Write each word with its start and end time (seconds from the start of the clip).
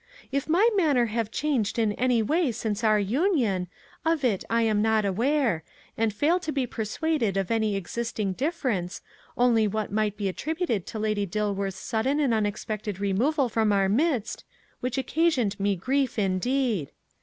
"If 0.31 0.49
my 0.49 0.67
manner 0.75 1.05
have 1.13 1.29
changed 1.29 1.77
in 1.77 1.91
any 1.93 2.23
way 2.23 2.51
since 2.53 2.83
our 2.83 2.97
union, 2.97 3.67
of 4.03 4.23
it 4.23 4.43
I 4.49 4.63
am 4.63 4.81
not 4.81 5.05
aware, 5.05 5.63
and 5.95 6.11
fail 6.11 6.39
to 6.39 6.51
be 6.51 6.65
persuaded 6.65 7.37
of 7.37 7.51
any 7.51 7.75
existing 7.75 8.33
difference, 8.33 9.03
only 9.37 9.67
what 9.67 9.91
might 9.91 10.17
be 10.17 10.27
attributed 10.27 10.87
to 10.87 10.97
Lady 10.97 11.27
Dilworth's 11.27 11.75
sudden 11.77 12.19
and 12.19 12.33
unexpected 12.33 12.99
removal 12.99 13.47
from 13.47 13.71
our 13.71 13.89
midst, 13.89 14.43
which 14.79 14.97
occasioned 14.97 15.59
me 15.59 15.75
grief 15.75 16.17
indeed. 16.17 16.89